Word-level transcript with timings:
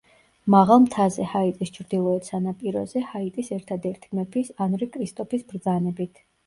მაღალ 0.53 0.79
მთაზე, 0.85 1.27
ჰაიტის 1.33 1.73
ჩრდილოეთ 1.75 2.31
სანაპიროზე, 2.31 3.05
ჰაიტის 3.13 3.55
ერთადერთი 3.61 4.21
მეფის 4.21 4.53
ანრი 4.69 4.93
კრისტოფის 4.97 5.51
ბრძანებით. 5.55 6.31